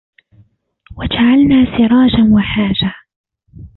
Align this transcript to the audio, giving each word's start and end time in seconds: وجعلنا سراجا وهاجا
وجعلنا 0.97 1.65
سراجا 1.77 2.23
وهاجا 2.31 2.93